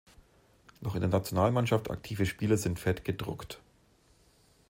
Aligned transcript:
Noch 0.79 0.95
in 0.95 1.01
der 1.01 1.11
Nationalmannschaft 1.11 1.91
aktive 1.91 2.25
Spieler 2.25 2.57
sind 2.57 2.79
fett 2.79 3.05
gedruckt. 3.05 3.59